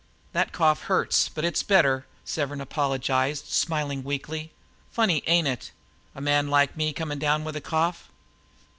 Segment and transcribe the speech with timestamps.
[0.33, 4.51] "That cough hurts, but it's better," Severn apologized, smiling weakly.
[4.89, 5.71] "Funny, ain't it,
[6.15, 8.09] a man like me coming down with a cough?